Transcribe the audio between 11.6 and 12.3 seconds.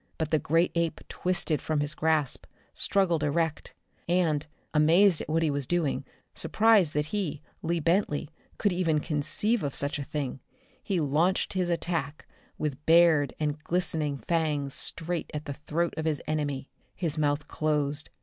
attack